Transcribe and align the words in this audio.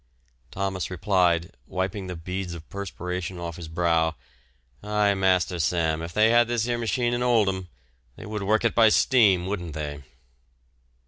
Thomas 0.49 0.89
replied, 0.89 1.51
wiping 1.67 2.07
the 2.07 2.15
beads 2.15 2.55
of 2.55 2.67
perspiration 2.71 3.37
off 3.37 3.57
his 3.57 3.67
brow, 3.67 4.15
"Aye, 4.81 5.13
Master 5.13 5.59
Sam, 5.59 6.01
if 6.01 6.11
they 6.11 6.31
had 6.31 6.47
this 6.47 6.67
'ere 6.67 6.79
machine 6.79 7.13
in 7.13 7.21
Holdham 7.21 7.67
they 8.15 8.25
would 8.25 8.41
work 8.41 8.65
it 8.65 8.73
by 8.73 8.89
steam, 8.89 9.45
wouldn't 9.45 9.75
they?" 9.75 10.01